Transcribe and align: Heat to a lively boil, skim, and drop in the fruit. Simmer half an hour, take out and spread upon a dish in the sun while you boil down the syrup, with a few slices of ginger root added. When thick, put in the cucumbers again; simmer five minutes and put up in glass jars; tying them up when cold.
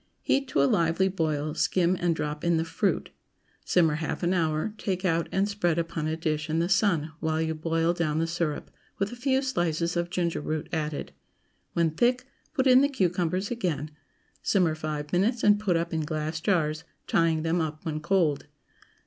Heat 0.23 0.47
to 0.47 0.63
a 0.63 0.65
lively 0.65 1.09
boil, 1.09 1.53
skim, 1.53 1.95
and 1.99 2.15
drop 2.15 2.43
in 2.43 2.57
the 2.57 2.65
fruit. 2.65 3.11
Simmer 3.63 3.93
half 3.97 4.23
an 4.23 4.33
hour, 4.33 4.73
take 4.79 5.05
out 5.05 5.29
and 5.31 5.47
spread 5.47 5.77
upon 5.77 6.07
a 6.07 6.17
dish 6.17 6.49
in 6.49 6.57
the 6.57 6.69
sun 6.69 7.11
while 7.19 7.39
you 7.39 7.53
boil 7.53 7.93
down 7.93 8.17
the 8.17 8.25
syrup, 8.25 8.71
with 8.97 9.11
a 9.11 9.15
few 9.15 9.43
slices 9.43 9.95
of 9.95 10.09
ginger 10.09 10.41
root 10.41 10.67
added. 10.73 11.11
When 11.73 11.91
thick, 11.91 12.25
put 12.55 12.65
in 12.65 12.81
the 12.81 12.89
cucumbers 12.89 13.51
again; 13.51 13.91
simmer 14.41 14.73
five 14.73 15.13
minutes 15.13 15.43
and 15.43 15.59
put 15.59 15.77
up 15.77 15.93
in 15.93 15.99
glass 16.01 16.39
jars; 16.41 16.83
tying 17.05 17.43
them 17.43 17.61
up 17.61 17.85
when 17.85 17.99
cold. 17.99 18.47